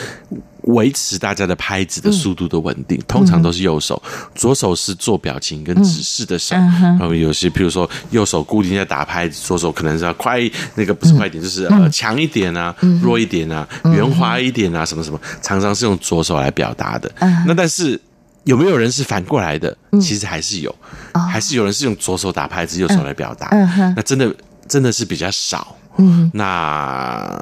[0.63, 4.01] 维持大家的拍子的速度的稳定，通常都是右手，
[4.35, 6.55] 左手是做表情跟指示的手。
[6.55, 10.39] 然后有些，譬如说右手固定在打拍子，左手可能是要快，
[10.75, 17.09] 那个不是快一点，就是呃强一点啊，弱一点啊，圆滑一点啊，什么什么，常常是用左手来表达的。
[17.47, 17.99] 那但是。
[18.43, 19.75] 有没有人是反过来的？
[20.01, 20.75] 其实还是有，
[21.13, 23.47] 嗯、还是有人是用左手打拍子，右手来表达。
[23.51, 24.33] 嗯嗯、那真的
[24.67, 25.75] 真的是比较少。
[25.97, 27.39] 嗯，那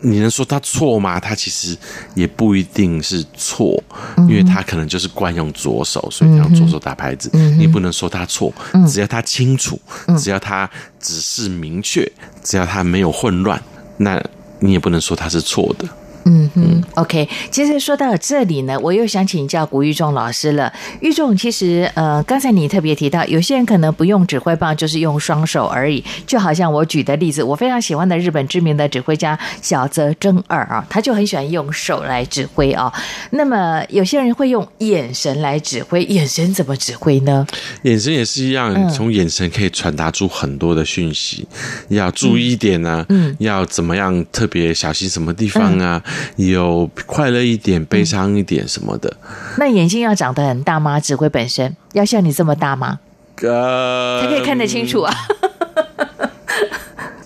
[0.00, 1.18] 你能说他错吗？
[1.18, 1.74] 他其实
[2.14, 3.82] 也不一定是错，
[4.28, 7.30] 因为他可能就是惯用左手，所以他用左手打拍子。
[7.32, 8.52] 嗯、你不能说他错，
[8.86, 9.80] 只要他清楚，
[10.18, 10.68] 只要他
[11.00, 12.06] 指示明确，
[12.42, 13.62] 只要他没有混乱，
[13.96, 14.22] 那
[14.60, 15.88] 你也不能说他是错的。
[16.24, 17.28] 嗯哼，OK。
[17.50, 20.72] 其实说到这里呢，我又想请教古玉仲老师了。
[21.00, 26.02] 玉仲，其实呃，刚才你特别提到，有些人可能不用指挥棒，就是用双手而已。
[26.26, 32.92] 就好像我举的例子，我非常喜欢的日本知名的指挥家小泽征尔啊，他就很喜欢用手来指挥啊。
[33.30, 37.46] 那么有些人会用眼神来指挥，眼神怎么指挥呢？
[37.82, 41.46] 眼神也是一样，从眼神可以传达出很多的讯息，
[41.88, 46.02] 嗯、要注意一点啊，嗯，要怎么样特别小心什么地方啊。
[46.06, 49.16] 嗯有快乐一点，悲伤一点什么的。
[49.58, 51.00] 那眼睛要长得很大吗？
[51.00, 53.00] 指挥本身要像你这么大吗？
[53.42, 55.12] 呃，才可以看得清楚啊。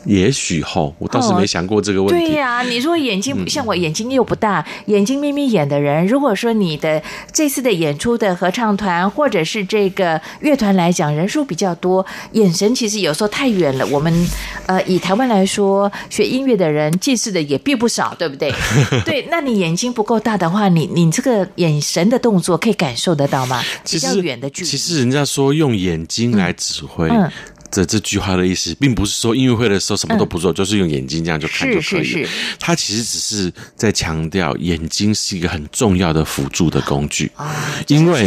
[0.09, 2.25] 也许后，我倒是没想过这个问题。
[2.25, 7.01] 哦、对呀、啊，你说眼睛像我眼睛又不大，嗯、眼睛眯眯眼的人，如果说你的
[7.31, 13.87] 这次的演出的合唱团或者是这个乐团来讲，人数比较多，眼神其实有时候太远了。
[13.89, 14.27] 我们
[14.67, 18.51] 呃，以台湾来说，学音乐的人近视的也并不少，对不对？
[19.05, 23.63] 对，那你眼睛不够大的话，你你这个眼神的动作可以感受得到吗？
[23.85, 24.69] 比较远的距离。
[24.69, 27.09] 其实人家说用眼睛来指挥。
[27.11, 27.33] 嗯嗯
[27.71, 32.05] 这这句话的意思，并不是说音乐会的时候什么都不做，嗯、就是用眼睛这样就看就可以了。
[32.05, 37.31] 是是是，它其实只是在强调眼睛是一个很重要的辅助的工具。
[37.37, 37.47] 哦、
[37.87, 38.25] 因为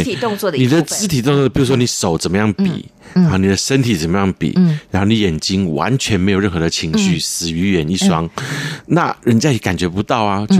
[0.56, 8.44] 你的肢体动作，比如说你手怎么样比，嗯、然后你的身体怎么样比，嗯、然后你眼睛完全没有任何的情绪，嗯、死鱼眼一双，嗯、
[8.86, 10.56] 那人家也感觉不到啊，就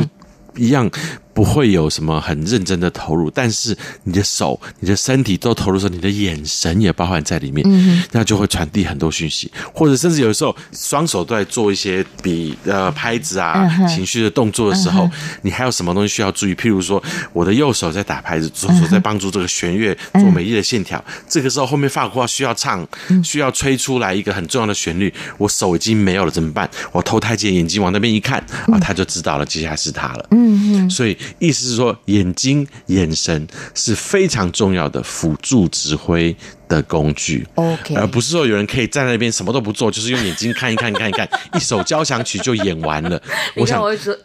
[0.57, 0.91] 一样。
[1.43, 15.11] 不会有什么很认真的投入，但是你的手、你的身体都投入的时候，你的眼神也包含在里面，嗯、那就会传递很多讯息，或者甚至有的时候双手都在做一些比呃拍子啊、嗯、情绪的动作的时候，嗯、
[15.43, 16.55] 你还有什么东西需要注意？
[16.55, 22.86] 譬如说，我的右手在打拍子，左手在帮助这个弦乐做美丽的线条，嗯、这个时候后面法国号需要唱，
[23.24, 26.70] 需要吹出来一个很重要的旋律，我手已经没有了怎么办？
[26.93, 28.38] 我头抬起眼睛往那边一看
[28.68, 30.24] 啊，他就知道了，接下来是他了。
[30.30, 31.18] 嗯嗯，所以。
[31.39, 36.37] 意思是说，眼睛、眼神是非常重要的辅助指挥
[36.68, 43.20] 的工具，OK，而不是说有人可以站在那边什么都不做，就是用眼睛看一看、看一看， 一首交响曲就演完了。
[43.54, 43.82] 我想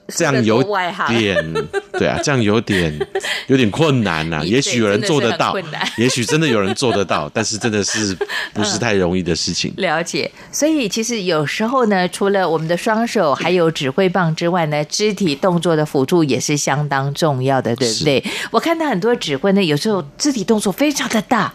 [0.08, 0.64] 这样有
[1.10, 1.54] 点，
[1.94, 2.98] 对啊，这样有点
[3.48, 4.42] 有点困难呐。
[4.46, 5.54] 也许有人做得到，
[5.98, 8.18] 也许真的有人做得到，但是真的是
[8.54, 9.74] 不是太容易的事情。
[9.76, 18.24] 了解，所以其实有时候呢，除了我们的双手还有指挥棒之外呢，肢体动作的辅助也是相当重要的，对不对？
[18.52, 21.54] 我看到很多指挥呢，有时候肢体动作非常的大，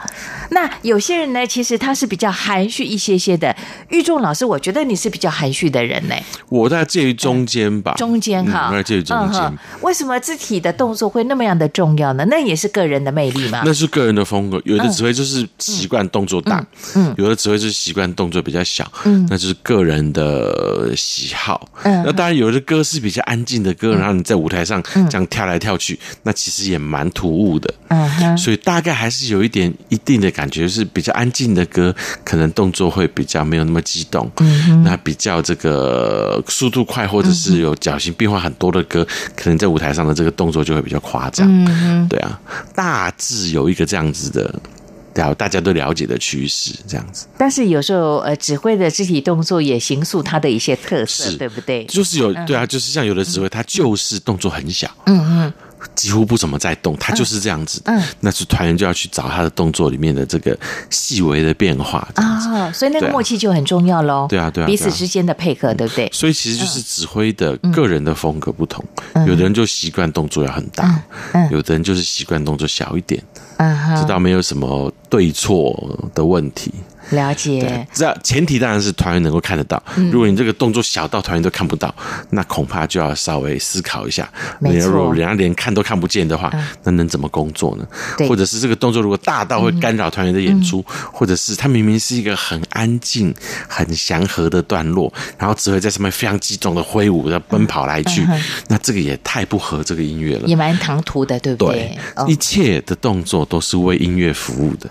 [0.51, 0.71] 那。
[0.83, 3.55] 有些人呢，其实他是比较含蓄一些些的。
[3.89, 6.15] 玉仲老师，我觉得你是比较含蓄的人呢。
[6.49, 9.41] 我在介于中间吧，中间哈，我在介于中间。
[9.81, 12.25] 为什么肢体的动作会那么样的重要呢？
[12.29, 13.63] 那也是个人的魅力嘛。
[13.65, 14.61] 那是个人的风格。
[14.65, 16.65] 有的指挥就是习惯动作大，
[16.95, 21.69] 嗯，有的指挥就是习惯动作比较小，嗯，那就是个人的喜好。
[21.83, 27.73] 嗯，那当然有的歌是比较安静的歌，然后你在舞台上这样跳来跳去，那其实也蛮突兀的。
[27.89, 30.62] 嗯哼，所以大概还是有一点一定的感觉。
[30.69, 31.95] 是比较安静的歌，
[32.25, 34.31] 可能动作会比较没有那么激动。
[34.39, 39.07] 嗯，那比较这个速度快，或者是有脚型变化很多的歌，
[39.37, 41.47] 可能在舞台上的这个动作就会比较夸张。
[41.49, 42.41] 嗯，对啊，
[42.75, 47.27] 大致有一个这样子的，大家都了解的趋势，这样子。
[47.37, 51.85] 但是有时候，呃，指挥的肢体动作也形塑他的一些特色，对不对？
[51.85, 54.91] 就是有，对啊，就是像有的指挥，他就是动作很小。
[55.07, 55.53] 嗯嗯。
[55.95, 57.81] 几乎不怎么在动，他就是这样子。
[57.85, 60.57] 嗯，那是团员就要去找他的动作里面的这个
[60.91, 64.27] 细微的变化啊，所以那个默契就很重要喽。
[64.29, 66.09] 对啊，对啊，彼此之间的配合，对不对？
[66.13, 68.85] 所以其实就是指挥的个人的风格不同，
[69.27, 71.03] 有的人就习惯动作要很大，
[71.51, 73.23] 有的人就是习惯动作小一点。
[73.59, 76.73] 嗯，知道没有什么对错的问题。
[77.11, 79.83] 了解，这前提当然是团员能够看得到。
[80.11, 81.95] 如果你这个动作小到团员都看不到，
[82.31, 84.29] 那恐怕就要稍微思考一下。
[84.59, 86.51] 没错，如果人家连看都看不见的话，
[86.85, 87.87] 那能怎么工作呢？
[88.29, 93.35] 或者是这个动作如果大到会干扰团员的演出，或者是他明明是一个很安静、
[93.69, 98.27] 很祥和的段落，然后指挥在上面非常激动的挥舞、要奔跑来去，
[98.69, 101.99] 那这个也太不合这个音乐了，也蛮唐突的，对不对？
[102.17, 104.91] 对，一切的动作都是为音乐服务的，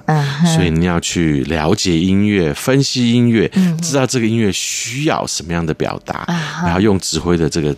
[0.56, 2.22] 所以你要去了解音。
[2.22, 6.36] 乐分析音乐，知道这个音乐需要什么样的表达，嗯、
[6.66, 7.76] 然后用指挥的这个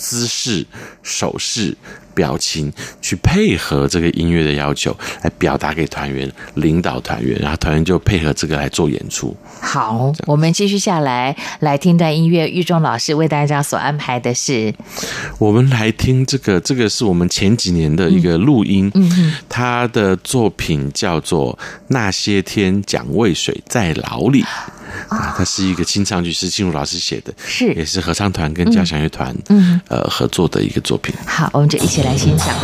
[0.00, 0.66] 姿势、
[1.02, 1.76] 手势、
[2.14, 2.72] 表情
[3.02, 9.36] 去配合这个音乐的要求，来表达给团员、领导团员，然后团员就配合这个来做演出。
[9.60, 12.48] 好，我们继续下来，来听段音乐。
[12.48, 14.72] 玉中老师为大家所安排的是，
[15.38, 18.90] 我们来听这个，这个是我们前几年的一个录音，
[19.50, 21.52] 他的作品叫做
[21.88, 24.42] 《那些天蒋渭水在牢里》。
[25.08, 31.14] 啊，它是一个清唱剧，是静茹老师写的，是也是合唱团跟交响乐团嗯呃合作的一个作品。
[31.26, 32.54] 好，我们就一起来欣赏。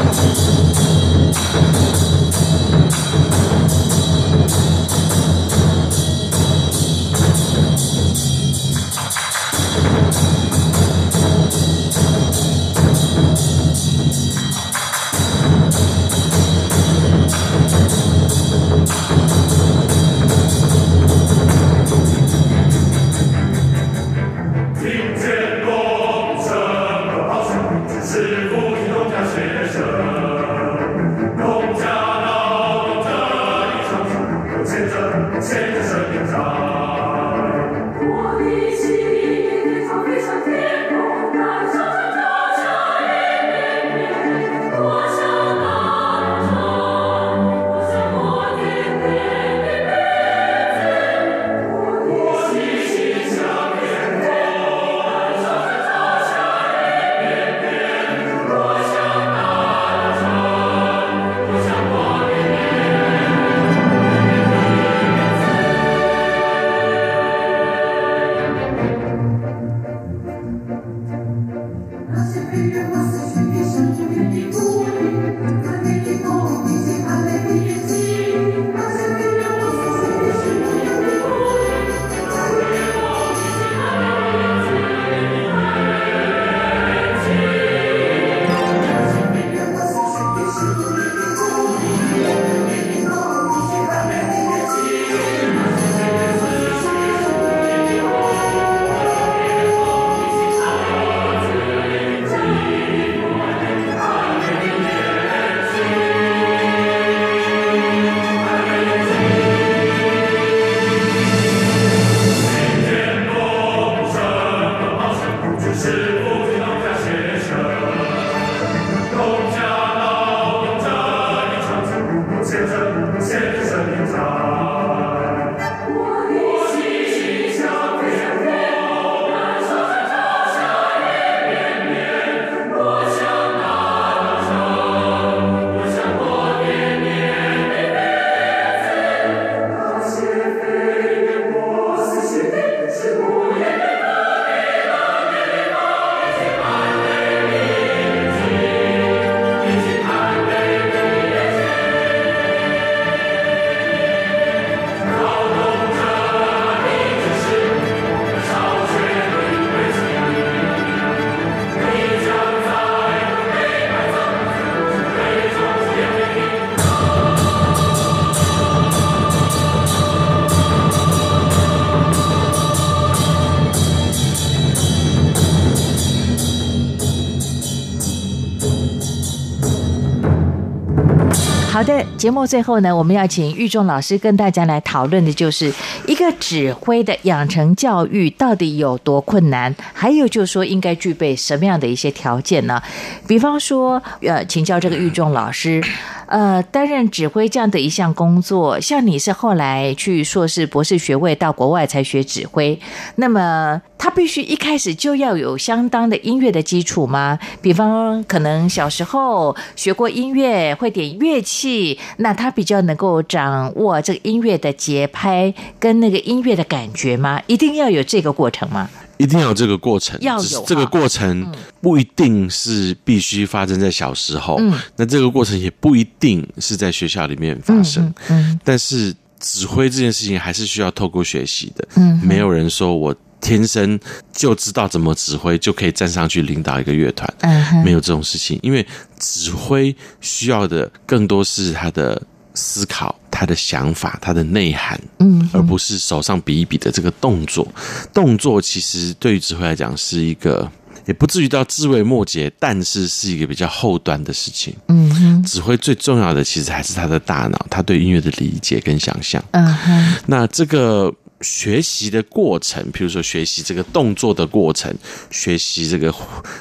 [182.17, 185.73] 节目最后呢，我们要请玉仲老师跟大家来讨论的，就是
[186.07, 192.83] 一个指挥的养成教育到底有多困难，还有就是说应该具备什么样的一些条件呢？
[193.29, 195.83] 比方说，呃，请教这个玉仲老师，
[196.27, 202.81] 呃，担任指挥这样的一项工作，像你是后来去硕士、博士学位到国外才学指挥，
[203.17, 203.81] 那么
[204.17, 207.39] 必须一开始就要有相当的音乐的基础吗？
[207.61, 211.99] 比方可能小时候学过音乐，会点乐器。
[212.17, 217.39] 那他比较能够掌握这个音乐的节拍跟那个音乐的感觉吗？
[217.47, 218.89] 一定要有这个过程吗？
[219.19, 221.53] 一定要有这个过程，要有这个过程
[221.83, 233.15] 不一定是必须发生在小时候，嗯，那这个过程也不一定是在学校里面发生，嗯，嗯，但是指挥这件事情还是需要透过学习的，嗯，没有人说我。
[233.41, 233.99] 天生
[234.33, 237.33] 就知道怎么指挥，就可以站上去领导一个乐团。
[237.41, 238.85] 嗯，没有这种事情，因为
[239.19, 242.21] 指挥需要的更多是他的
[242.55, 247.67] 思考、他的想法、他的内涵，嗯，而不是手上比一比的这个动作。
[248.13, 250.69] 动作其实对于指挥来讲是一个，
[251.05, 254.75] 也不至于到枝微末节，但是是一个比较后端的事情。
[254.89, 259.43] 嗯哼，指挥最重要的其实还是他的大脑，他对音乐的理解跟想象。
[259.53, 261.15] 嗯哼，那这个。
[261.41, 264.95] 学习的过程，譬如说学习这个动作的过程，
[265.31, 266.15] 学习这个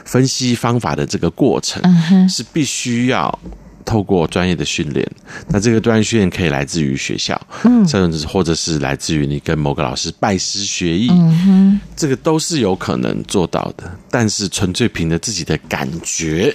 [0.03, 1.81] 分析方法的这个过程，
[2.27, 3.39] 是必须要
[3.85, 5.09] 透过专业的训练。
[5.47, 13.89] 那这个专业训练可以来自于学校，嗯，甚至或者是来自于你跟某个老师拜师学艺，嗯，这个都是有可能做到的。
[14.09, 16.53] 但是纯粹凭着自己的感觉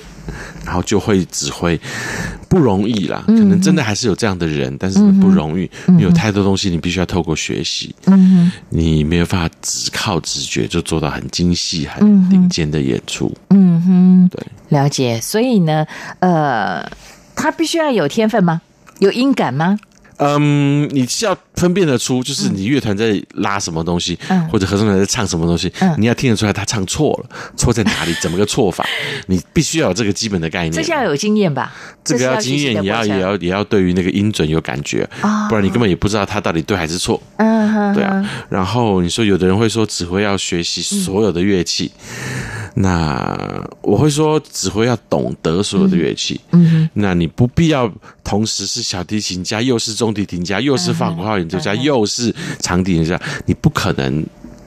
[0.64, 1.78] 然后就会指挥，
[2.48, 3.24] 不容易啦。
[3.28, 13.34] 嗯可能真的还是有这样的人，但是不容易，嗯因为有太多东西你必须要透过学习，嗯你没有办法只靠直觉就做到很精细、很顶尖的演出。
[13.50, 15.20] 嗯哼，对，了解。
[15.20, 15.86] 所以呢，
[16.20, 16.82] 呃，
[17.40, 18.60] 他必须要有天分吗？
[18.98, 19.78] 有音感吗？
[20.22, 28.84] 嗯，你是要分辨得出，就是你乐团在拉什么东西，嗯或者合唱团在唱什么东西，嗯你要听得出来他唱错了，错在哪里，怎么个错法，
[29.28, 30.72] 你必须要有这个基本的概念。
[30.72, 31.72] 这是要有经验吧？
[32.04, 37.18] 这个要经验，也要也要也要对于那个音准有感觉，啊不然你根本也不知道他到底对还是错。
[37.38, 41.90] 嗯哼，对啊，然后你说有的人会说指挥要学习所有的乐器，
[42.74, 46.40] 那我会说指挥要懂得所有的乐器。
[46.52, 47.90] 嗯那你不必要
[48.22, 54.24] 同时是小提琴家，又是中提琴家，又是法国号演奏家，又是长笛演奏家，你不可能。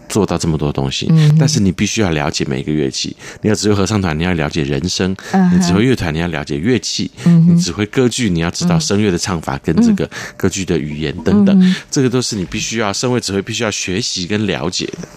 [0.09, 3.15] 做到这么多东西，嗯但是你必须要了解每一个乐器。
[3.41, 11.59] 你要指挥合唱团，你要了解人声；嗯你指挥乐团，你要了解乐器；嗯你指挥歌剧，你要知道声乐的唱法跟这个歌剧的语言等等。
[11.59, 15.07] 嗯这个都是你必须要身为指挥必须要学习跟了解的。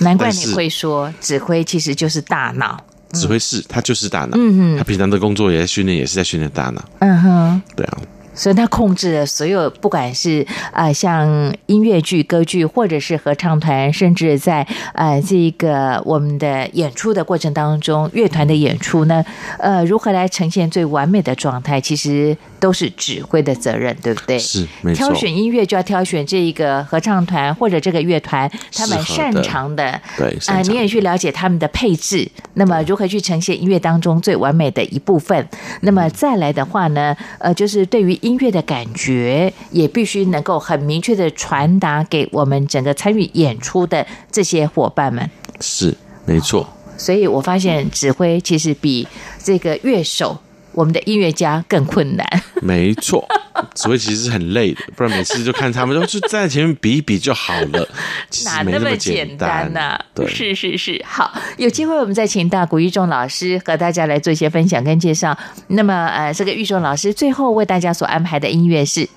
[0.00, 2.78] 难怪你会说指挥其实就是大脑。
[3.12, 4.36] 指挥室，他就是大脑。
[4.36, 6.84] 嗯哼他平常的工作也在训练，也是在训练大脑。
[6.98, 7.62] 嗯哼。
[7.76, 7.98] 对啊。
[8.34, 19.24] 所以他控制了所有，不管是呃像音乐剧、歌剧，或者是合唱团，甚至在呃这个我们的演出的过程当中，乐团的演出呢，
[19.58, 24.38] 呃，如何来呈现最完美的状态，其实都是指挥的责任，对不对？
[24.38, 25.06] 是，没错。
[25.06, 35.48] 挑选音乐就要挑选这一个合唱团或者这个乐团他们擅长的，对，啊、呃，你也去了解他们的配置，那么如何去呈现音乐当中最完美的一部分？
[35.82, 45.30] 那么再来的话呢，呃，就是对于音乐的感觉也必须能够很明确的传达给我们整个参与演出的这些伙伴们。
[45.60, 45.94] 是，
[46.24, 46.66] 没错。
[46.96, 49.06] 所以我发现指挥其实比
[49.42, 50.38] 这个乐手。
[50.74, 53.26] 我们的音乐家更困难，没错，
[53.74, 57.88] 所以其实很累的，不然每次就看他们，就站在前面比一比就好了，
[58.44, 60.04] 哪那么简单呢、啊？
[60.14, 65.36] 对，是是是，好，有机会我们再请大古玉仲老师和大家来做一些分享跟介绍。
[65.68, 69.08] 那么呃，这个玉仲老师最后为大家所安排的音乐是，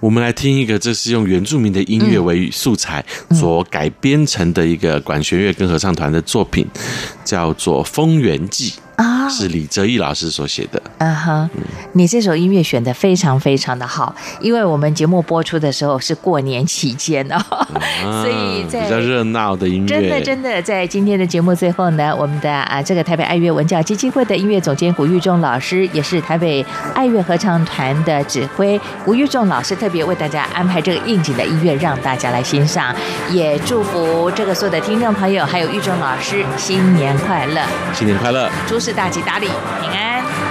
[0.00, 6.66] 我们来听一个，这是用原住民的音乐为素材所改编成的一个管弦乐跟合唱团的作品，
[7.24, 8.70] 叫做《丰原祭》。
[8.98, 10.82] 啊，是李哲毅老师所写的。
[10.98, 11.48] 嗯哼，
[11.92, 17.36] 你这首音乐选的非常非常的好，因为我们节目播出的时候是过年期间哦，
[18.04, 19.88] 啊、 所以在比较热闹的音乐。
[19.88, 32.92] 真的真的，在今天的节目最后呢，我们的啊这个台北爱乐文教基金会的音乐总监古玉仲老师，也是台北爱乐合唱团的指挥古玉仲老师，特别为大家安排这个应景的音乐，让大家来欣赏。
[33.30, 37.62] 也祝福这个所有的听众朋友，还有玉仲老师新年快乐，
[37.94, 38.50] 新年快乐。
[38.66, 39.46] 诸事大吉大利，
[39.82, 40.47] 平安。